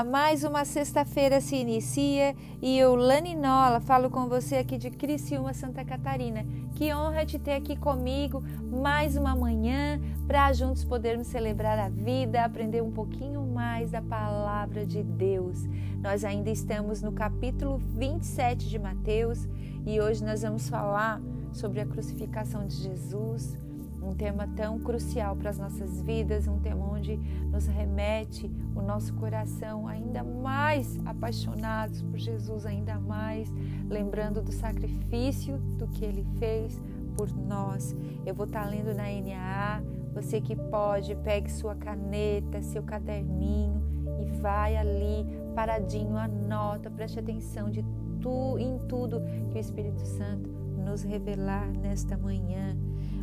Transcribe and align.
Mais 0.00 0.42
uma 0.42 0.64
sexta-feira 0.64 1.38
se 1.38 1.54
inicia 1.54 2.34
e 2.62 2.78
eu, 2.78 2.94
Lani 2.94 3.34
Nola, 3.34 3.78
falo 3.78 4.08
com 4.08 4.26
você 4.26 4.56
aqui 4.56 4.78
de 4.78 4.90
Criciúma, 4.90 5.52
Santa 5.52 5.84
Catarina. 5.84 6.46
Que 6.74 6.94
honra 6.94 7.26
te 7.26 7.38
ter 7.38 7.52
aqui 7.52 7.76
comigo 7.76 8.42
mais 8.70 9.18
uma 9.18 9.36
manhã 9.36 10.00
para 10.26 10.50
juntos 10.54 10.82
podermos 10.82 11.26
celebrar 11.26 11.78
a 11.78 11.90
vida, 11.90 12.42
aprender 12.42 12.82
um 12.82 12.90
pouquinho 12.90 13.42
mais 13.42 13.90
da 13.90 14.00
palavra 14.00 14.86
de 14.86 15.02
Deus. 15.02 15.58
Nós 16.00 16.24
ainda 16.24 16.48
estamos 16.48 17.02
no 17.02 17.12
capítulo 17.12 17.76
27 17.94 18.70
de 18.70 18.78
Mateus 18.78 19.46
e 19.84 20.00
hoje 20.00 20.24
nós 20.24 20.40
vamos 20.40 20.70
falar 20.70 21.20
sobre 21.52 21.80
a 21.80 21.86
crucificação 21.86 22.66
de 22.66 22.76
Jesus 22.76 23.58
um 24.02 24.14
tema 24.14 24.48
tão 24.56 24.78
crucial 24.78 25.36
para 25.36 25.50
as 25.50 25.58
nossas 25.58 26.02
vidas, 26.02 26.48
um 26.48 26.58
tema 26.58 26.84
onde 26.84 27.16
nos 27.50 27.66
remete 27.66 28.50
o 28.74 28.82
nosso 28.82 29.14
coração 29.14 29.86
ainda 29.86 30.22
mais 30.22 30.98
apaixonados 31.06 32.02
por 32.02 32.18
Jesus, 32.18 32.66
ainda 32.66 32.98
mais 32.98 33.52
lembrando 33.88 34.42
do 34.42 34.52
sacrifício 34.52 35.58
do 35.78 35.86
que 35.88 36.04
ele 36.04 36.26
fez 36.38 36.80
por 37.16 37.32
nós. 37.34 37.94
Eu 38.24 38.34
vou 38.34 38.46
estar 38.46 38.68
lendo 38.68 38.94
na 38.94 39.04
NAA. 39.04 39.82
Você 40.14 40.40
que 40.40 40.54
pode, 40.54 41.14
pegue 41.16 41.50
sua 41.50 41.74
caneta, 41.74 42.60
seu 42.62 42.82
caderninho 42.82 43.82
e 44.20 44.26
vai 44.40 44.76
ali 44.76 45.26
paradinho, 45.54 46.16
anota, 46.16 46.90
preste 46.90 47.18
atenção 47.18 47.70
de 47.70 47.82
tu, 48.20 48.58
em 48.58 48.78
tudo 48.88 49.22
que 49.50 49.56
o 49.56 49.60
Espírito 49.60 50.04
Santo 50.04 50.50
nos 50.84 51.02
revelar 51.02 51.68
nesta 51.72 52.16
manhã 52.16 52.76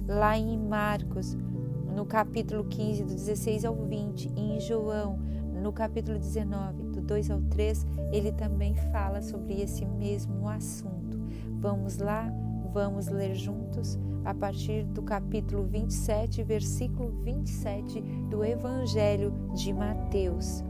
lá 0.09 0.35
em 0.35 0.57
Marcos, 0.57 1.37
no 1.95 2.03
capítulo 2.03 2.63
15, 2.63 3.03
do 3.03 3.13
16 3.13 3.63
ao 3.63 3.75
20, 3.75 4.31
e 4.35 4.55
em 4.55 4.59
João, 4.59 5.19
no 5.61 5.71
capítulo 5.71 6.17
19, 6.17 6.83
do 6.85 7.01
2 7.01 7.29
ao 7.29 7.41
3, 7.41 7.85
ele 8.11 8.31
também 8.31 8.73
fala 8.91 9.21
sobre 9.21 9.61
esse 9.61 9.85
mesmo 9.85 10.49
assunto. 10.49 11.19
Vamos 11.59 11.99
lá, 11.99 12.27
vamos 12.73 13.07
ler 13.07 13.35
juntos 13.35 13.99
a 14.25 14.33
partir 14.33 14.83
do 14.85 15.03
capítulo 15.03 15.63
27, 15.65 16.41
versículo 16.41 17.11
27 17.21 18.01
do 18.31 18.43
Evangelho 18.43 19.31
de 19.53 19.71
Mateus. 19.71 20.63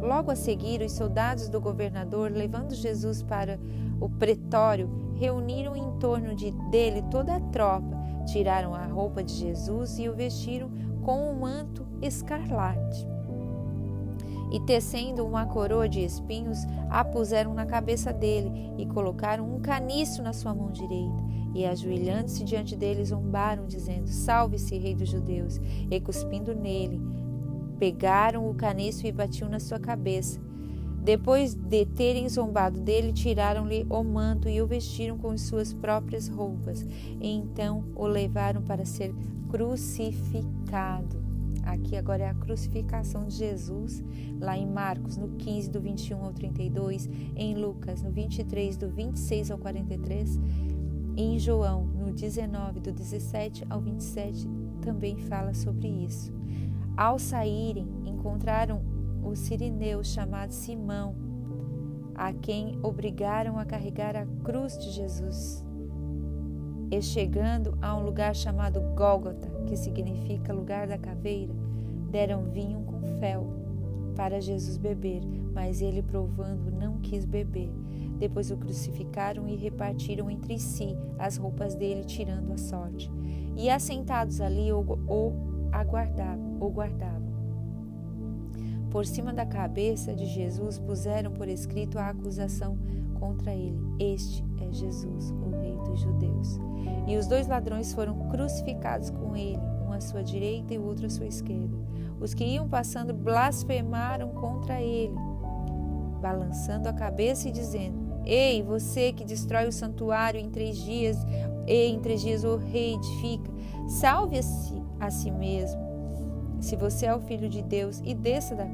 Logo 0.00 0.30
a 0.30 0.36
seguir, 0.36 0.82
os 0.82 0.92
soldados 0.92 1.48
do 1.48 1.60
governador, 1.60 2.30
levando 2.30 2.74
Jesus 2.74 3.24
para 3.24 3.58
o 4.00 4.08
pretório, 4.08 4.88
reuniram 5.16 5.74
em 5.74 5.98
torno 5.98 6.34
de, 6.34 6.52
dele 6.70 7.02
toda 7.10 7.36
a 7.36 7.40
tropa 7.40 8.01
Tiraram 8.26 8.74
a 8.74 8.86
roupa 8.86 9.22
de 9.22 9.32
Jesus 9.32 9.98
e 9.98 10.08
o 10.08 10.14
vestiram 10.14 10.70
com 11.02 11.30
um 11.30 11.40
manto 11.40 11.86
escarlate. 12.00 13.06
E 14.52 14.60
tecendo 14.60 15.26
uma 15.26 15.46
coroa 15.46 15.88
de 15.88 16.00
espinhos, 16.00 16.58
a 16.90 17.02
puseram 17.02 17.54
na 17.54 17.64
cabeça 17.64 18.12
dele 18.12 18.72
e 18.76 18.84
colocaram 18.84 19.50
um 19.50 19.60
caniço 19.60 20.22
na 20.22 20.32
sua 20.34 20.54
mão 20.54 20.70
direita. 20.70 21.24
E 21.54 21.64
ajoelhando-se 21.64 22.44
diante 22.44 22.76
dele, 22.76 23.04
zombaram, 23.04 23.66
dizendo: 23.66 24.08
Salve-se, 24.08 24.76
Rei 24.76 24.94
dos 24.94 25.08
Judeus! 25.08 25.58
E 25.90 26.00
cuspindo 26.00 26.54
nele, 26.54 27.00
pegaram 27.78 28.48
o 28.48 28.54
caniço 28.54 29.06
e 29.06 29.12
batiam 29.12 29.48
na 29.48 29.58
sua 29.58 29.78
cabeça. 29.78 30.38
Depois 31.02 31.52
de 31.52 31.84
terem 31.84 32.28
zombado 32.28 32.80
dele, 32.80 33.12
tiraram-lhe 33.12 33.84
o 33.90 34.04
manto 34.04 34.48
e 34.48 34.62
o 34.62 34.66
vestiram 34.68 35.18
com 35.18 35.36
suas 35.36 35.74
próprias 35.74 36.28
roupas. 36.28 36.86
E 37.20 37.28
então 37.28 37.84
o 37.96 38.06
levaram 38.06 38.62
para 38.62 38.84
ser 38.84 39.12
crucificado. 39.50 41.20
Aqui 41.64 41.96
agora 41.96 42.24
é 42.24 42.28
a 42.28 42.34
crucificação 42.34 43.26
de 43.26 43.36
Jesus, 43.36 44.02
lá 44.40 44.56
em 44.56 44.66
Marcos, 44.66 45.16
no 45.16 45.28
15, 45.30 45.70
do 45.70 45.80
21 45.80 46.24
ao 46.24 46.32
32, 46.32 47.08
em 47.36 47.54
Lucas, 47.54 48.02
no 48.02 48.10
23, 48.10 48.76
do 48.76 48.88
26 48.88 49.50
ao 49.50 49.58
43, 49.58 50.40
e 51.16 51.22
em 51.22 51.38
João, 51.38 51.84
no 51.84 52.12
19, 52.12 52.80
do 52.80 52.92
17 52.92 53.64
ao 53.68 53.80
27, 53.80 54.48
também 54.80 55.16
fala 55.16 55.52
sobre 55.52 55.88
isso. 55.88 56.32
Ao 56.96 57.18
saírem, 57.18 57.86
encontraram 58.04 58.91
o 59.22 59.34
sirineu 59.36 60.02
chamado 60.02 60.52
Simão, 60.52 61.14
a 62.14 62.32
quem 62.32 62.78
obrigaram 62.82 63.58
a 63.58 63.64
carregar 63.64 64.16
a 64.16 64.26
cruz 64.44 64.76
de 64.78 64.90
Jesus. 64.90 65.64
E 66.90 67.00
chegando 67.00 67.76
a 67.80 67.96
um 67.96 68.04
lugar 68.04 68.34
chamado 68.34 68.80
Gólgota, 68.94 69.48
que 69.66 69.76
significa 69.76 70.52
lugar 70.52 70.86
da 70.86 70.98
caveira, 70.98 71.54
deram 72.10 72.44
vinho 72.44 72.82
com 72.82 73.00
fel 73.18 73.46
para 74.14 74.40
Jesus 74.40 74.76
beber, 74.76 75.22
mas 75.54 75.80
ele, 75.80 76.02
provando, 76.02 76.70
não 76.70 76.98
quis 76.98 77.24
beber. 77.24 77.70
Depois 78.18 78.50
o 78.50 78.56
crucificaram 78.56 79.48
e 79.48 79.56
repartiram 79.56 80.30
entre 80.30 80.58
si 80.58 80.96
as 81.18 81.36
roupas 81.36 81.74
dele, 81.74 82.04
tirando 82.04 82.52
a 82.52 82.58
sorte. 82.58 83.10
E 83.56 83.70
assentados 83.70 84.40
ali 84.40 84.72
o, 84.72 84.80
o 84.80 85.32
aguardavam, 85.72 86.58
o 86.60 86.70
guardavam. 86.70 87.21
Por 88.92 89.06
cima 89.06 89.32
da 89.32 89.46
cabeça 89.46 90.12
de 90.12 90.26
Jesus 90.26 90.78
puseram 90.78 91.32
por 91.32 91.48
escrito 91.48 91.98
a 91.98 92.10
acusação 92.10 92.78
contra 93.18 93.54
ele: 93.54 93.80
Este 93.98 94.44
é 94.60 94.70
Jesus, 94.70 95.30
o 95.30 95.48
Rei 95.48 95.74
dos 95.78 95.98
Judeus. 95.98 96.60
E 97.08 97.16
os 97.16 97.26
dois 97.26 97.48
ladrões 97.48 97.94
foram 97.94 98.28
crucificados 98.28 99.08
com 99.08 99.34
ele, 99.34 99.58
um 99.88 99.92
à 99.92 100.00
sua 100.00 100.22
direita 100.22 100.74
e 100.74 100.78
outro 100.78 101.06
à 101.06 101.10
sua 101.10 101.26
esquerda. 101.26 101.74
Os 102.20 102.34
que 102.34 102.44
iam 102.44 102.68
passando 102.68 103.14
blasfemaram 103.14 104.28
contra 104.28 104.82
ele, 104.82 105.14
balançando 106.20 106.86
a 106.86 106.92
cabeça 106.92 107.48
e 107.48 107.50
dizendo: 107.50 107.96
Ei, 108.26 108.62
você 108.62 109.10
que 109.10 109.24
destrói 109.24 109.68
o 109.68 109.72
santuário 109.72 110.38
em 110.38 110.50
três 110.50 110.76
dias, 110.76 111.16
e 111.66 111.86
em 111.86 111.98
três 111.98 112.20
dias 112.20 112.44
o 112.44 112.56
rei 112.56 112.92
edifica, 112.96 113.50
salve-se 113.88 114.74
a 115.00 115.10
si 115.10 115.30
mesmo 115.30 115.92
se 116.62 116.76
você 116.76 117.06
é 117.06 117.14
o 117.14 117.20
filho 117.20 117.48
de 117.48 117.60
Deus, 117.60 118.00
e 118.04 118.14
desça 118.14 118.54
da. 118.54 118.64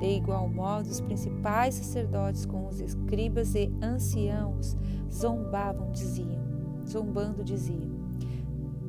De 0.00 0.16
igual 0.16 0.48
modo, 0.48 0.88
os 0.88 0.98
principais 1.02 1.74
sacerdotes 1.74 2.46
com 2.46 2.66
os 2.66 2.80
escribas 2.80 3.54
e 3.54 3.70
anciãos 3.82 4.74
zombavam, 5.12 5.92
diziam, 5.92 6.42
zombando 6.88 7.44
diziam: 7.44 8.00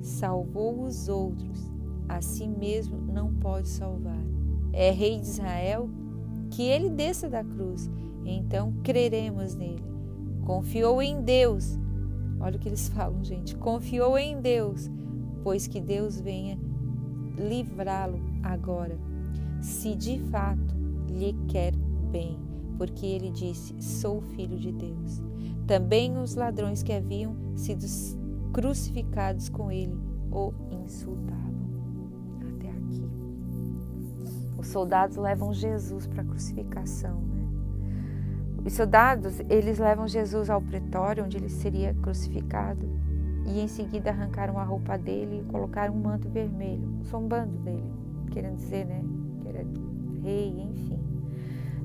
Salvou 0.01 0.83
os 0.83 1.09
outros, 1.09 1.69
a 2.07 2.22
si 2.22 2.47
mesmo 2.47 2.97
não 2.97 3.33
pode 3.33 3.67
salvar. 3.67 4.23
É 4.72 4.89
rei 4.89 5.19
de 5.19 5.25
Israel, 5.25 5.89
que 6.49 6.63
ele 6.63 6.89
desça 6.89 7.29
da 7.29 7.43
cruz, 7.43 7.91
então 8.23 8.73
creremos 8.81 9.53
nele. 9.53 9.83
Confiou 10.45 11.01
em 11.01 11.22
Deus. 11.22 11.78
Olha 12.39 12.55
o 12.55 12.59
que 12.59 12.69
eles 12.69 12.88
falam, 12.95 13.22
gente. 13.22 13.57
Confiou 13.57 14.17
em 14.17 14.39
Deus, 14.39 14.89
pois 15.43 15.67
que 15.67 15.81
Deus 15.81 16.22
venha 16.22 16.57
livrá-lo 17.38 18.17
agora, 18.41 18.97
se 19.59 19.93
de 19.93 20.17
fato 20.17 20.70
lhe 21.11 21.33
quer 21.47 21.75
bem, 22.11 22.39
porque 22.77 23.05
ele 23.05 23.29
disse: 23.31 23.75
Sou 23.81 24.22
filho 24.22 24.57
de 24.57 24.72
Deus. 24.72 25.22
Também 25.67 26.17
os 26.17 26.35
ladrões 26.35 26.83
que 26.83 26.91
haviam 26.91 27.35
sido 27.55 27.85
crucificados 28.51 29.49
com 29.49 29.72
ele 29.72 29.97
o 30.31 30.53
insultavam. 30.72 31.69
Até 32.41 32.69
aqui. 32.69 33.09
Os 34.57 34.67
soldados 34.67 35.17
levam 35.17 35.53
Jesus 35.53 36.08
para 36.08 36.22
a 36.22 36.25
crucificação. 36.25 37.22
Né? 37.22 37.47
Os 38.66 38.73
soldados, 38.73 39.40
eles 39.49 39.79
levam 39.79 40.08
Jesus 40.08 40.49
ao 40.49 40.61
pretório, 40.61 41.23
onde 41.23 41.37
ele 41.37 41.49
seria 41.49 41.93
crucificado 41.96 42.85
e 43.46 43.59
em 43.59 43.67
seguida 43.67 44.11
arrancaram 44.11 44.58
a 44.59 44.63
roupa 44.63 44.97
dele 44.97 45.41
e 45.41 45.52
colocaram 45.52 45.93
um 45.93 46.02
manto 46.02 46.29
vermelho, 46.29 46.87
zombando 47.03 47.58
dele, 47.59 47.91
querendo 48.31 48.58
dizer, 48.58 48.85
né, 48.85 49.03
que 49.41 49.47
era 49.47 49.66
rei, 50.22 50.50
enfim. 50.50 51.00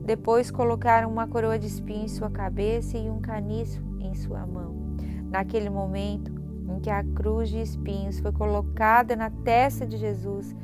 Depois 0.04 0.52
colocaram 0.52 1.10
uma 1.10 1.26
coroa 1.26 1.58
de 1.58 1.66
espinho 1.66 2.04
em 2.04 2.08
sua 2.08 2.30
cabeça 2.30 2.96
e 2.96 3.10
um 3.10 3.20
caniço 3.20 3.82
em 3.98 4.14
sua 4.14 4.46
mão. 4.46 4.76
Naquele 5.28 5.68
momento 5.68 6.32
em 6.68 6.78
que 6.78 6.90
a 6.90 7.02
cruz 7.02 7.48
de 7.48 7.60
espinhos 7.60 8.20
foi 8.20 8.30
colocada 8.30 9.16
na 9.16 9.30
testa 9.30 9.84
de 9.84 9.96
Jesus, 9.96 10.54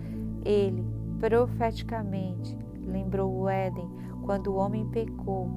ele 0.45 0.85
profeticamente 1.19 2.57
lembrou 2.87 3.33
o 3.33 3.49
Éden, 3.49 3.91
quando 4.23 4.49
o 4.49 4.57
homem 4.57 4.87
pecou 4.87 5.49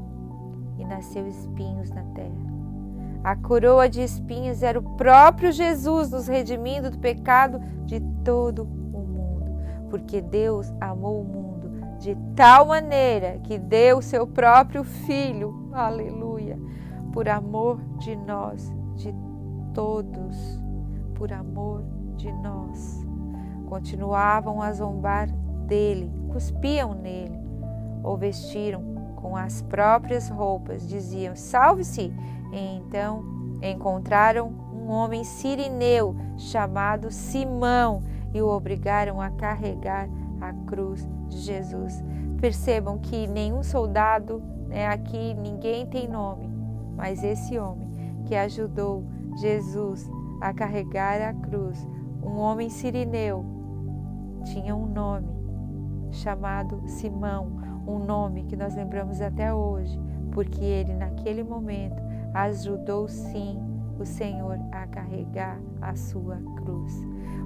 e 0.80 0.86
nasceu 0.86 1.28
espinhos 1.28 1.92
na 1.92 2.04
terra. 2.06 2.56
A 3.24 3.36
coroa 3.36 3.88
de 3.88 4.02
espinhos 4.02 4.64
era 4.64 4.80
o 4.80 4.96
próprio 4.96 5.52
Jesus 5.52 6.12
nos 6.12 6.28
redimindo 6.28 6.90
do 6.90 7.00
pecado 7.00 7.60
de 7.86 8.00
todo 8.24 8.64
o 8.64 9.00
mundo, 9.00 9.58
porque 9.90 10.22
Deus 10.22 10.72
amou 10.80 11.22
o 11.22 11.24
mundo 11.24 11.55
de 12.00 12.15
tal 12.36 12.68
maneira 12.68 13.39
que 13.44 13.57
deu 13.57 14.01
seu 14.01 14.27
próprio 14.27 14.83
filho, 14.83 15.69
aleluia, 15.74 16.59
por 17.12 17.27
amor 17.27 17.80
de 17.97 18.15
nós, 18.15 18.74
de 18.95 19.13
todos, 19.74 20.62
por 21.15 21.31
amor 21.31 21.83
de 22.15 22.31
nós. 22.31 23.06
Continuavam 23.68 24.62
a 24.62 24.71
zombar 24.71 25.27
dele, 25.68 26.12
cuspiam 26.30 26.94
nele, 26.94 27.39
ou 28.03 28.18
vestiram 28.18 28.83
com 29.15 29.36
as 29.36 29.62
próprias 29.63 30.30
roupas, 30.30 30.88
diziam: 30.88 31.36
Salve-se! 31.36 32.13
E 32.51 32.77
então 32.77 33.24
encontraram 33.62 34.53
um 34.71 34.89
homem 34.92 35.24
sirineu 35.24 36.15
chamado 36.38 37.09
Simão 37.09 38.03
e 38.33 38.42
o 38.42 38.47
obrigaram 38.47 39.19
a 39.19 39.30
carregar 39.31 40.07
a 40.39 40.53
cruz 40.68 41.07
de 41.36 41.42
Jesus. 41.42 42.04
Percebam 42.40 42.98
que 42.98 43.28
nenhum 43.28 43.62
soldado, 43.62 44.42
né, 44.68 44.88
aqui 44.88 45.34
ninguém 45.36 45.86
tem 45.86 46.08
nome, 46.08 46.50
mas 46.96 47.24
esse 47.24 47.58
homem 47.60 47.90
que 48.26 48.36
ajudou 48.36 49.04
Jesus 49.38 50.10
a 50.42 50.54
carregar 50.54 51.22
a 51.22 51.34
cruz, 51.34 51.88
um 52.24 52.38
homem 52.38 52.70
sirineu, 52.70 53.46
tinha 54.46 54.76
um 54.76 54.86
nome 54.86 55.28
chamado 56.12 56.82
Simão, 56.88 57.52
um 57.88 58.00
nome 58.00 58.44
que 58.44 58.56
nós 58.56 58.76
lembramos 58.76 59.22
até 59.22 59.54
hoje, 59.54 60.00
porque 60.31 60.64
ele 60.64 60.94
naquele 60.94 61.44
momento 61.44 62.02
ajudou 62.34 63.08
sim 63.08 63.60
o 64.00 64.06
Senhor 64.06 64.59
a 64.71 64.88
carregar 64.88 65.59
a 65.81 65.95
sua 65.95 66.38
cruz. 66.57 66.94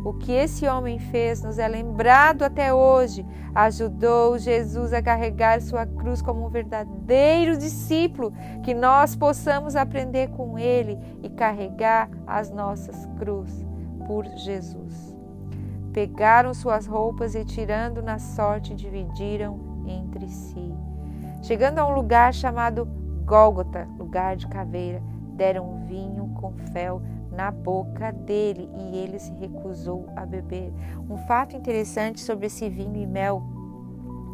O 0.04 0.14
que 0.14 0.32
esse 0.32 0.66
homem 0.68 0.98
fez 0.98 1.44
nos 1.44 1.60
é 1.60 1.68
lembrado 1.68 2.44
até 2.44 2.74
hoje. 2.74 3.26
Ajudou 3.54 4.38
Jesus 4.38 4.94
a 4.94 5.02
carregar 5.02 5.62
sua 5.62 5.86
cruz 5.86 6.22
como 6.22 6.46
um 6.46 6.50
verdadeiro 6.50 7.58
discípulo, 7.58 8.32
que 8.64 8.74
nós 8.74 9.16
possamos 9.16 9.76
aprender 9.76 10.30
com 10.30 10.58
ele 10.58 10.98
e 11.22 11.30
carregar 11.30 12.10
as 12.26 12.50
nossas 12.50 13.06
cruzes 13.18 13.68
por 14.08 14.26
Jesus. 14.38 15.16
Pegaram 15.92 16.54
suas 16.54 16.86
roupas 16.86 17.36
e, 17.36 17.44
tirando 17.44 18.02
na 18.02 18.20
sorte, 18.20 18.76
dividiram 18.76 19.60
entre 19.86 20.28
si. 20.30 20.74
Chegando 21.42 21.80
a 21.80 21.86
um 21.86 21.94
lugar 21.94 22.34
chamado 22.34 22.86
Gólgota, 23.26 23.88
lugar 23.98 24.36
de 24.36 24.48
caveira, 24.48 25.02
deram 25.36 25.86
vinho 25.86 26.29
com 26.40 26.54
fel 26.72 27.02
na 27.32 27.52
boca 27.52 28.12
dele 28.12 28.70
e 28.74 28.98
ele 28.98 29.20
se 29.20 29.32
recusou 29.34 30.08
a 30.16 30.26
beber. 30.26 30.74
Um 31.10 31.18
fato 31.18 31.56
interessante 31.56 32.22
sobre 32.22 32.48
esse 32.48 32.70
vinho 32.70 32.96
e 32.96 33.06
mel 33.06 33.44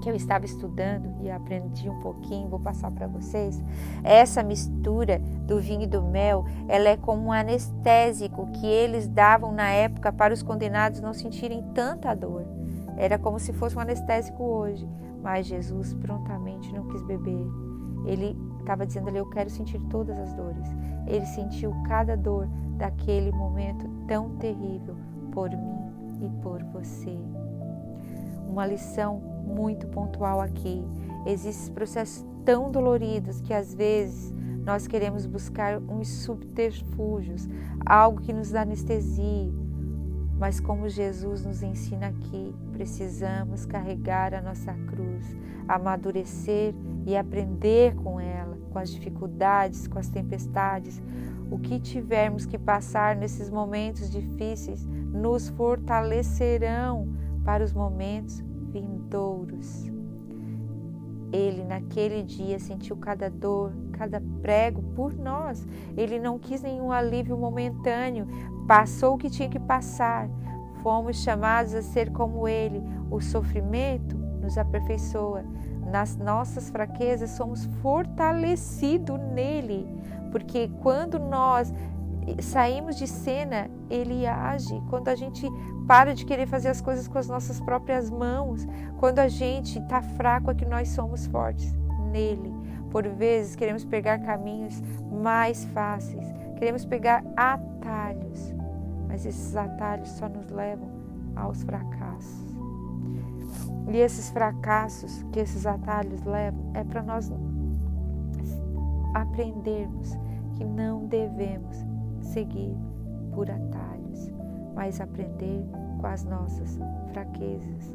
que 0.01 0.09
eu 0.09 0.15
estava 0.15 0.45
estudando 0.45 1.15
e 1.21 1.31
aprendi 1.31 1.89
um 1.89 1.99
pouquinho, 1.99 2.47
vou 2.47 2.59
passar 2.59 2.91
para 2.91 3.07
vocês. 3.07 3.59
Essa 4.03 4.43
mistura 4.43 5.19
do 5.47 5.59
vinho 5.59 5.81
e 5.81 5.87
do 5.87 6.03
mel, 6.03 6.45
ela 6.67 6.89
é 6.89 6.97
como 6.97 7.27
um 7.27 7.31
anestésico 7.31 8.47
que 8.51 8.67
eles 8.67 9.07
davam 9.07 9.51
na 9.51 9.69
época 9.69 10.13
para 10.13 10.33
os 10.33 10.43
condenados 10.43 11.01
não 11.01 11.13
sentirem 11.13 11.63
tanta 11.73 12.13
dor. 12.13 12.45
Era 12.97 13.17
como 13.17 13.39
se 13.39 13.51
fosse 13.51 13.75
um 13.75 13.79
anestésico 13.79 14.43
hoje, 14.43 14.87
mas 15.23 15.47
Jesus 15.47 15.93
prontamente 15.95 16.71
não 16.71 16.87
quis 16.87 17.01
beber. 17.01 17.47
Ele 18.05 18.37
estava 18.65 18.85
dizendo 18.85 19.07
ali: 19.07 19.17
Eu 19.17 19.29
quero 19.29 19.49
sentir 19.49 19.79
todas 19.89 20.17
as 20.17 20.33
dores. 20.33 20.67
Ele 21.07 21.25
sentiu 21.25 21.73
cada 21.87 22.17
dor 22.17 22.47
daquele 22.77 23.31
momento 23.31 23.87
tão 24.07 24.31
terrível 24.37 24.95
por 25.31 25.49
mim 25.49 25.85
e 26.21 26.29
por 26.41 26.63
você. 26.63 27.17
Uma 28.49 28.65
lição 28.65 29.17
muito 29.45 29.87
pontual 29.87 30.41
aqui. 30.41 30.83
Existem 31.25 31.73
processos 31.73 32.25
tão 32.43 32.71
doloridos 32.71 33.41
que 33.41 33.53
às 33.53 33.73
vezes 33.73 34.33
nós 34.63 34.87
queremos 34.87 35.25
buscar 35.25 35.79
uns 35.79 36.07
subterfúgios, 36.07 37.47
algo 37.85 38.21
que 38.21 38.33
nos 38.33 38.55
anestesie. 38.55 39.53
Mas 40.37 40.59
como 40.59 40.89
Jesus 40.89 41.45
nos 41.45 41.63
ensina 41.63 42.07
aqui, 42.07 42.53
precisamos 42.73 43.65
carregar 43.65 44.33
a 44.33 44.41
nossa 44.41 44.73
cruz, 44.73 45.35
amadurecer 45.67 46.73
e 47.05 47.15
aprender 47.15 47.95
com 47.95 48.19
ela, 48.19 48.34
com 48.75 48.79
as 48.79 48.89
dificuldades, 48.89 49.87
com 49.87 49.97
as 49.97 50.09
tempestades, 50.09 51.01
o 51.49 51.57
que 51.57 51.79
tivermos 51.79 52.45
que 52.45 52.57
passar 52.57 53.15
nesses 53.15 53.49
momentos 53.49 54.11
difíceis 54.11 54.85
nos 54.85 55.47
fortalecerão 55.47 57.07
para 57.45 57.63
os 57.63 57.71
momentos 57.71 58.43
vindouros. 58.73 59.89
Ele, 61.31 61.63
naquele 61.63 62.21
dia, 62.21 62.59
sentiu 62.59 62.97
cada 62.97 63.29
dor, 63.29 63.71
cada 63.93 64.21
prego 64.41 64.81
por 64.93 65.13
nós. 65.13 65.65
Ele 65.95 66.19
não 66.19 66.37
quis 66.37 66.61
nenhum 66.61 66.91
alívio 66.91 67.37
momentâneo, 67.37 68.27
passou 68.67 69.15
o 69.15 69.17
que 69.17 69.29
tinha 69.29 69.47
que 69.47 69.59
passar. 69.59 70.29
Fomos 70.83 71.23
chamados 71.23 71.73
a 71.73 71.81
ser 71.81 72.11
como 72.11 72.45
Ele. 72.45 72.83
O 73.09 73.21
sofrimento 73.21 74.17
nos 74.41 74.57
aperfeiçoa. 74.57 75.45
Nas 75.85 76.17
nossas 76.17 76.69
fraquezas, 76.69 77.31
somos 77.31 77.65
fortalecidos 77.81 79.19
nele 79.33 79.87
porque 80.35 80.69
quando 80.81 81.17
nós 81.17 81.73
saímos 82.41 82.97
de 82.97 83.07
cena, 83.07 83.69
ele 83.89 84.27
age. 84.27 84.83
Quando 84.89 85.07
a 85.07 85.15
gente 85.15 85.47
para 85.87 86.13
de 86.13 86.25
querer 86.25 86.45
fazer 86.45 86.67
as 86.67 86.81
coisas 86.81 87.07
com 87.07 87.17
as 87.17 87.29
nossas 87.29 87.61
próprias 87.61 88.09
mãos, 88.09 88.67
quando 88.97 89.19
a 89.19 89.29
gente 89.29 89.79
está 89.79 90.01
fraco, 90.01 90.51
é 90.51 90.53
que 90.53 90.65
nós 90.65 90.89
somos 90.89 91.25
fortes 91.27 91.73
nele. 92.11 92.53
Por 92.91 93.07
vezes 93.07 93.55
queremos 93.55 93.85
pegar 93.85 94.19
caminhos 94.19 94.83
mais 95.09 95.63
fáceis, 95.65 96.25
queremos 96.59 96.83
pegar 96.83 97.23
atalhos, 97.37 98.53
mas 99.07 99.25
esses 99.25 99.55
atalhos 99.55 100.09
só 100.09 100.27
nos 100.27 100.49
levam 100.49 100.89
aos 101.33 101.63
fracassos. 101.63 102.54
E 103.91 103.97
esses 103.97 104.29
fracassos 104.29 105.23
que 105.31 105.39
esses 105.39 105.65
atalhos 105.65 106.23
levam 106.23 106.71
é 106.73 106.83
para 106.83 107.03
nós 107.03 107.31
aprendermos 109.13 110.17
que 110.55 110.65
não 110.65 111.05
devemos 111.05 111.77
seguir 112.21 112.75
por 113.33 113.49
atalhos, 113.49 114.31
mas 114.73 114.99
aprender 114.99 115.65
com 115.99 116.07
as 116.07 116.23
nossas 116.23 116.79
fraquezas. 117.11 117.93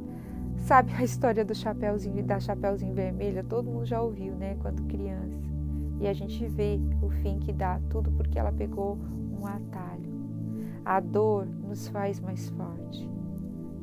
Sabe 0.59 0.93
a 0.95 1.03
história 1.03 1.45
do 1.45 1.55
chapéuzinho 1.55 2.23
da 2.23 2.39
chapéuzinho 2.39 2.94
vermelha? 2.94 3.43
Todo 3.43 3.70
mundo 3.70 3.87
já 3.87 4.01
ouviu, 4.01 4.34
né, 4.34 4.56
quando 4.61 4.87
criança. 4.87 5.51
E 6.01 6.06
a 6.06 6.13
gente 6.13 6.46
vê 6.46 6.81
o 7.03 7.11
fim 7.11 7.39
que 7.39 7.53
dá, 7.53 7.81
tudo 7.91 8.11
porque 8.13 8.39
ela 8.39 8.53
pegou 8.53 8.99
um 9.39 9.46
atalho. 9.46 10.11
A 10.84 11.01
dor 11.01 11.46
nos 11.46 11.89
faz 11.89 12.20
mais 12.20 12.49
forte. 12.51 13.08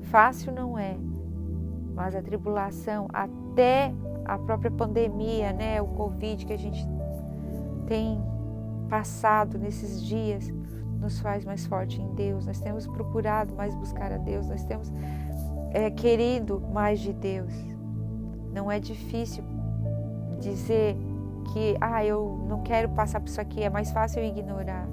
Fácil 0.04 0.52
não 0.52 0.78
é, 0.78 0.98
mas 1.98 2.16
a 2.16 2.22
tribulação, 2.22 3.08
até 3.12 3.92
a 4.24 4.38
própria 4.38 4.70
pandemia, 4.70 5.52
né, 5.52 5.82
o 5.82 5.88
Covid 5.88 6.46
que 6.46 6.54
a 6.54 6.58
gente 6.58 6.88
tem 7.88 8.22
passado 8.88 9.58
nesses 9.58 10.02
dias 10.04 10.54
nos 11.00 11.20
faz 11.20 11.44
mais 11.44 11.66
forte 11.66 12.00
em 12.00 12.14
Deus. 12.14 12.46
Nós 12.46 12.60
temos 12.60 12.86
procurado 12.86 13.56
mais 13.56 13.74
buscar 13.74 14.14
a 14.14 14.18
Deus, 14.18 14.48
nós 14.48 14.64
temos 14.64 14.94
é, 15.72 15.90
querido 15.90 16.62
mais 16.72 17.00
de 17.00 17.12
Deus. 17.14 17.52
Não 18.54 18.72
é 18.72 18.80
difícil 18.80 19.44
dizer 20.40 20.96
que 21.52 21.76
ah, 21.82 22.06
eu 22.06 22.46
não 22.48 22.62
quero 22.62 22.90
passar 22.90 23.20
por 23.20 23.28
isso 23.28 23.42
aqui, 23.42 23.64
é 23.64 23.70
mais 23.72 23.90
fácil 23.90 24.24
ignorar. 24.24 24.88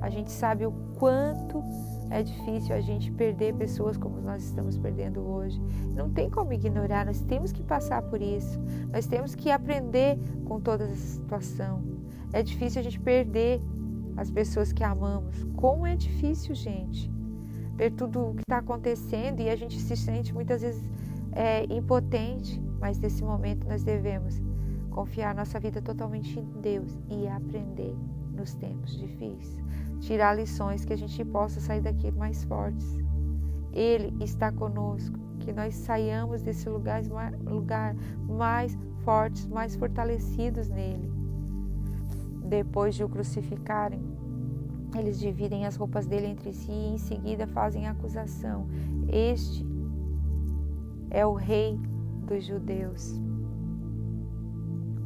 A 0.00 0.08
gente 0.08 0.30
sabe 0.30 0.64
o 0.64 0.72
quanto 0.98 1.62
é 2.10 2.22
difícil 2.22 2.74
a 2.74 2.80
gente 2.80 3.10
perder 3.12 3.54
pessoas 3.54 3.96
como 3.96 4.20
nós 4.20 4.42
estamos 4.42 4.78
perdendo 4.78 5.20
hoje. 5.20 5.60
Não 5.94 6.10
tem 6.10 6.30
como 6.30 6.52
ignorar, 6.52 7.04
nós 7.04 7.20
temos 7.20 7.52
que 7.52 7.62
passar 7.62 8.02
por 8.02 8.22
isso. 8.22 8.58
Nós 8.92 9.06
temos 9.06 9.34
que 9.34 9.50
aprender 9.50 10.18
com 10.46 10.60
toda 10.60 10.84
essa 10.84 10.96
situação. 10.96 11.82
É 12.32 12.42
difícil 12.42 12.80
a 12.80 12.82
gente 12.82 12.98
perder 13.00 13.60
as 14.16 14.30
pessoas 14.30 14.72
que 14.72 14.82
amamos. 14.82 15.44
Como 15.54 15.86
é 15.86 15.96
difícil, 15.96 16.54
gente, 16.54 17.10
ver 17.74 17.92
tudo 17.92 18.30
o 18.30 18.34
que 18.34 18.42
está 18.42 18.58
acontecendo 18.58 19.40
e 19.40 19.50
a 19.50 19.56
gente 19.56 19.78
se 19.78 19.96
sente 19.96 20.32
muitas 20.32 20.62
vezes 20.62 20.90
é, 21.32 21.64
impotente. 21.64 22.60
Mas 22.80 22.98
nesse 22.98 23.22
momento 23.22 23.66
nós 23.68 23.82
devemos 23.82 24.40
confiar 24.90 25.34
nossa 25.34 25.60
vida 25.60 25.82
totalmente 25.82 26.38
em 26.38 26.60
Deus 26.60 26.98
e 27.10 27.28
aprender 27.28 27.94
nos 28.38 28.54
tempos 28.54 28.96
difíceis. 28.96 29.62
Tirar 30.00 30.34
lições 30.34 30.84
que 30.84 30.92
a 30.92 30.96
gente 30.96 31.24
possa 31.24 31.60
sair 31.60 31.80
daqui 31.80 32.10
mais 32.12 32.44
fortes. 32.44 32.98
Ele 33.72 34.14
está 34.22 34.50
conosco, 34.50 35.18
que 35.40 35.52
nós 35.52 35.74
saiamos 35.74 36.42
desse 36.42 36.68
lugar, 36.68 37.02
lugar 37.44 37.94
mais 38.28 38.78
fortes, 39.04 39.46
mais 39.48 39.76
fortalecidos 39.76 40.68
nele 40.68 41.18
depois 42.48 42.94
de 42.94 43.04
o 43.04 43.08
crucificarem, 43.08 44.00
eles 44.98 45.18
dividem 45.18 45.66
as 45.66 45.76
roupas 45.76 46.06
dele 46.06 46.26
entre 46.26 46.52
si 46.52 46.72
e 46.72 46.94
em 46.94 46.98
seguida 46.98 47.46
fazem 47.46 47.86
acusação. 47.86 48.66
Este 49.08 49.64
é 51.10 51.26
o 51.26 51.34
rei 51.34 51.78
dos 52.26 52.44
judeus. 52.44 53.20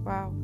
Uau! 0.05 0.42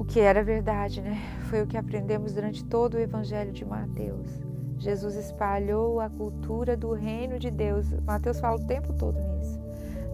O 0.00 0.04
que 0.12 0.18
era 0.18 0.42
verdade, 0.42 1.02
né? 1.02 1.18
Foi 1.50 1.60
o 1.60 1.66
que 1.66 1.76
aprendemos 1.76 2.32
durante 2.32 2.64
todo 2.64 2.94
o 2.94 2.98
Evangelho 2.98 3.52
de 3.52 3.66
Mateus. 3.66 4.40
Jesus 4.78 5.14
espalhou 5.14 6.00
a 6.00 6.08
cultura 6.08 6.74
do 6.74 6.94
reino 6.94 7.38
de 7.38 7.50
Deus. 7.50 7.92
Mateus 8.06 8.40
fala 8.40 8.56
o 8.56 8.66
tempo 8.66 8.94
todo 8.94 9.20
nisso. 9.20 9.60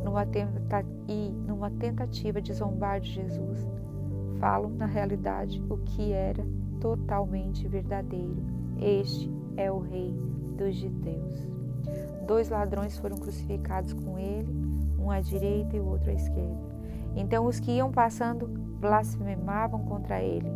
Numa 0.03 0.27
tenta, 0.27 0.85
e 1.07 1.31
numa 1.47 1.71
tentativa 1.71 2.43
de 2.43 2.53
zombar 2.53 3.01
de 3.01 3.13
Jesus, 3.13 3.65
falam 4.41 4.71
na 4.71 4.87
realidade 4.87 5.63
o 5.71 5.79
que 5.79 6.11
era 6.11 6.45
totalmente 6.81 7.69
verdadeiro. 7.69 8.43
Este 8.81 9.33
é 9.57 9.71
o 9.71 9.79
Rei 9.79 10.13
dos 10.59 10.75
judeus. 10.75 11.47
Dois 12.27 12.49
ladrões 12.49 12.99
foram 12.99 13.19
crucificados 13.19 13.93
com 13.93 14.19
ele, 14.19 14.53
um 14.99 15.13
à 15.13 15.21
direita 15.21 15.77
e 15.77 15.81
o 15.81 15.87
outro 15.87 16.11
à 16.11 16.13
esquerda. 16.13 16.59
Então 17.15 17.47
os 17.47 17.61
que 17.61 17.71
iam 17.71 17.93
passando 17.93 18.66
blasfemavam 18.81 19.81
contra 19.81 20.21
ele. 20.23 20.51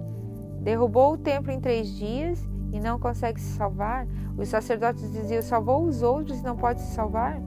Derrubou 0.60 1.14
o 1.14 1.18
templo 1.18 1.50
em 1.50 1.60
três 1.60 1.88
dias 1.96 2.46
e 2.72 2.78
não 2.78 2.98
consegue 2.98 3.40
se 3.40 3.56
salvar? 3.56 4.06
Os 4.36 4.48
sacerdotes 4.48 5.10
diziam: 5.12 5.42
salvou 5.42 5.84
os 5.84 6.02
outros 6.02 6.40
e 6.40 6.44
não 6.44 6.56
pode 6.56 6.80
se 6.80 6.94
salvar? 6.94 7.40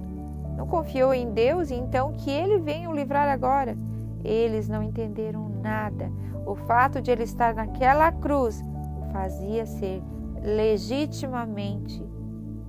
Não 0.57 0.67
confiou 0.67 1.13
em 1.13 1.31
Deus 1.31 1.71
e 1.71 1.75
então 1.75 2.13
que 2.13 2.29
ele 2.29 2.59
venha 2.59 2.89
o 2.89 2.95
livrar 2.95 3.27
agora? 3.27 3.77
Eles 4.23 4.67
não 4.67 4.83
entenderam 4.83 5.49
nada. 5.61 6.11
O 6.45 6.55
fato 6.55 7.01
de 7.01 7.11
ele 7.11 7.23
estar 7.23 7.53
naquela 7.53 8.11
cruz 8.11 8.63
o 8.99 9.11
fazia 9.11 9.65
ser 9.65 10.01
legitimamente 10.41 12.03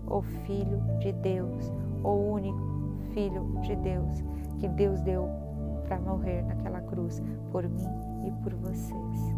o 0.07 0.23
Filho 0.23 0.81
de 1.01 1.13
Deus, 1.13 1.73
o 2.03 2.11
único 2.11 2.75
Filho 3.13 3.61
de 3.63 3.75
Deus 3.77 4.25
que 4.59 4.69
Deus 4.69 5.01
deu 5.03 5.29
para 5.85 5.99
morrer 5.99 6.43
naquela 6.43 6.81
cruz 6.81 7.23
por 7.51 7.69
mim 7.69 7.89
e 8.27 8.31
por 8.43 8.55
vocês. 8.55 9.35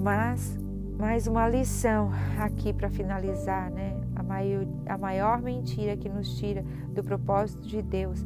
Mas 0.00 0.58
mais 0.98 1.26
uma 1.26 1.48
lição 1.48 2.10
aqui 2.38 2.72
para 2.72 2.88
finalizar, 2.88 3.70
né? 3.70 4.00
A 4.14 4.22
maior, 4.22 4.66
a 4.86 4.96
maior 4.96 5.42
mentira 5.42 5.96
que 5.96 6.08
nos 6.08 6.38
tira 6.38 6.64
do 6.90 7.02
propósito 7.02 7.66
de 7.66 7.82
Deus 7.82 8.24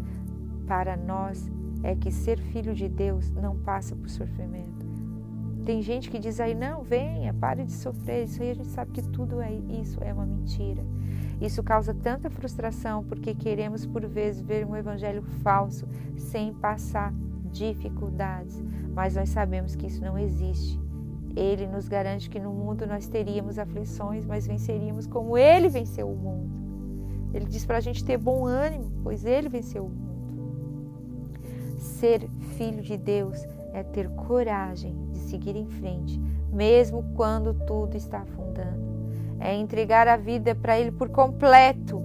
para 0.66 0.96
nós 0.96 1.50
é 1.82 1.94
que 1.94 2.10
ser 2.10 2.38
filho 2.38 2.74
de 2.74 2.88
Deus 2.88 3.30
não 3.32 3.56
passa 3.56 3.96
por 3.96 4.08
sofrimento. 4.08 4.86
Tem 5.68 5.82
gente 5.82 6.08
que 6.08 6.18
diz 6.18 6.40
aí, 6.40 6.54
não, 6.54 6.82
venha, 6.82 7.34
pare 7.34 7.62
de 7.62 7.72
sofrer. 7.72 8.24
Isso 8.24 8.42
aí 8.42 8.52
a 8.52 8.54
gente 8.54 8.68
sabe 8.68 8.90
que 8.90 9.02
tudo 9.02 9.38
é 9.38 9.52
isso, 9.52 10.02
é 10.02 10.14
uma 10.14 10.24
mentira. 10.24 10.82
Isso 11.42 11.62
causa 11.62 11.92
tanta 11.92 12.30
frustração 12.30 13.04
porque 13.04 13.34
queremos 13.34 13.84
por 13.84 14.06
vezes 14.06 14.40
ver 14.40 14.66
um 14.66 14.74
evangelho 14.74 15.20
falso 15.42 15.86
sem 16.16 16.54
passar 16.54 17.12
dificuldades, 17.52 18.64
mas 18.94 19.16
nós 19.16 19.28
sabemos 19.28 19.76
que 19.76 19.88
isso 19.88 20.02
não 20.02 20.18
existe. 20.18 20.80
Ele 21.36 21.66
nos 21.66 21.86
garante 21.86 22.30
que 22.30 22.40
no 22.40 22.50
mundo 22.50 22.86
nós 22.86 23.06
teríamos 23.06 23.58
aflições, 23.58 24.24
mas 24.24 24.46
venceríamos 24.46 25.06
como 25.06 25.36
ele 25.36 25.68
venceu 25.68 26.10
o 26.10 26.16
mundo. 26.16 26.50
Ele 27.34 27.44
diz 27.44 27.66
para 27.66 27.76
a 27.76 27.80
gente 27.80 28.02
ter 28.02 28.16
bom 28.16 28.46
ânimo, 28.46 28.90
pois 29.02 29.22
ele 29.22 29.50
venceu 29.50 29.84
o 29.84 29.90
mundo. 29.90 30.08
Ser 31.76 32.26
filho 32.56 32.80
de 32.80 32.96
Deus 32.96 33.46
é 33.78 33.82
ter 33.82 34.08
coragem 34.10 34.96
de 35.12 35.18
seguir 35.18 35.56
em 35.56 35.66
frente, 35.66 36.20
mesmo 36.52 37.02
quando 37.14 37.54
tudo 37.54 37.96
está 37.96 38.20
afundando. 38.20 38.88
É 39.38 39.54
entregar 39.54 40.08
a 40.08 40.16
vida 40.16 40.54
para 40.54 40.78
Ele 40.78 40.90
por 40.90 41.08
completo, 41.08 42.02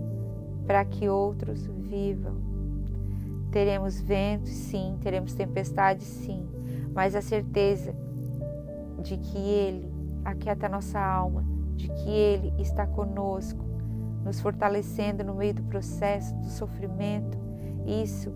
para 0.67 0.85
que 0.85 1.09
outros 1.09 1.65
vivam. 1.65 2.35
Teremos 3.51 3.99
ventos, 3.99 4.51
sim, 4.51 4.97
teremos 5.01 5.33
tempestades, 5.33 6.05
sim, 6.05 6.47
mas 6.93 7.15
a 7.15 7.21
certeza 7.21 7.95
de 9.01 9.17
que 9.17 9.37
Ele 9.37 9.91
aquieta 10.23 10.69
nossa 10.69 10.99
alma, 10.99 11.43
de 11.75 11.87
que 11.87 12.09
Ele 12.09 12.53
está 12.59 12.85
conosco, 12.85 13.63
nos 14.23 14.39
fortalecendo 14.39 15.23
no 15.23 15.35
meio 15.35 15.53
do 15.53 15.63
processo 15.63 16.33
do 16.35 16.49
sofrimento, 16.49 17.37
isso 17.85 18.31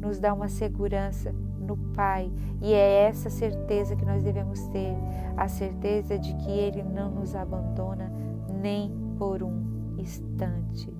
nos 0.00 0.18
dá 0.18 0.34
uma 0.34 0.48
segurança 0.48 1.34
no 1.70 1.76
Pai. 1.94 2.30
E 2.60 2.74
é 2.74 3.04
essa 3.04 3.30
certeza 3.30 3.94
que 3.94 4.04
nós 4.04 4.22
devemos 4.22 4.66
ter, 4.66 4.96
a 5.36 5.46
certeza 5.48 6.18
de 6.18 6.34
que 6.34 6.50
Ele 6.50 6.82
não 6.82 7.10
nos 7.10 7.34
abandona 7.34 8.12
nem 8.60 8.90
por 9.16 9.42
um 9.42 9.94
instante. 9.96 10.92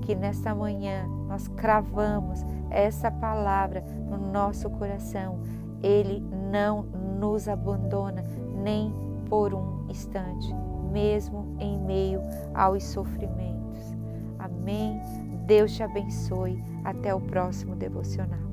Que 0.00 0.14
nesta 0.14 0.54
manhã 0.54 1.06
nós 1.28 1.48
cravamos 1.48 2.44
essa 2.70 3.10
palavra 3.10 3.84
no 4.08 4.16
nosso 4.16 4.70
coração. 4.70 5.40
Ele 5.82 6.20
não 6.50 6.82
nos 7.18 7.48
abandona 7.48 8.24
nem 8.62 8.94
por 9.28 9.52
um 9.54 9.86
instante, 9.88 10.54
mesmo 10.92 11.56
em 11.58 11.78
meio 11.78 12.20
aos 12.54 12.84
sofrimentos. 12.84 13.96
Amém. 14.38 15.00
Deus 15.46 15.72
te 15.72 15.82
abençoe. 15.82 16.62
Até 16.84 17.14
o 17.14 17.20
próximo 17.20 17.76
devocional. 17.76 18.51